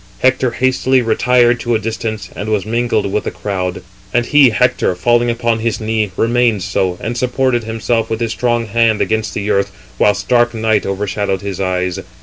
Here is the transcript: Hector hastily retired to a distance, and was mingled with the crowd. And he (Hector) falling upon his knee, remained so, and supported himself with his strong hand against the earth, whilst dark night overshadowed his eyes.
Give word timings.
Hector 0.21 0.49
hastily 0.49 1.03
retired 1.03 1.59
to 1.59 1.75
a 1.75 1.79
distance, 1.79 2.31
and 2.35 2.49
was 2.49 2.65
mingled 2.65 3.11
with 3.13 3.25
the 3.25 3.29
crowd. 3.29 3.83
And 4.11 4.25
he 4.25 4.49
(Hector) 4.49 4.95
falling 4.95 5.29
upon 5.29 5.59
his 5.59 5.79
knee, 5.79 6.09
remained 6.17 6.63
so, 6.63 6.97
and 6.99 7.15
supported 7.15 7.65
himself 7.65 8.09
with 8.09 8.19
his 8.19 8.31
strong 8.31 8.65
hand 8.65 8.99
against 8.99 9.35
the 9.35 9.51
earth, 9.51 9.71
whilst 9.99 10.27
dark 10.27 10.55
night 10.55 10.87
overshadowed 10.87 11.41
his 11.41 11.61
eyes. 11.61 11.99